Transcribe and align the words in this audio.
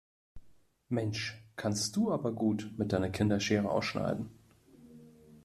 Mensch, 0.89 1.35
kannst 1.55 1.95
du 1.95 2.11
aber 2.11 2.31
gut 2.31 2.71
mit 2.75 2.91
deiner 2.91 3.11
Kinderschere 3.11 3.69
ausschneiden. 3.69 4.31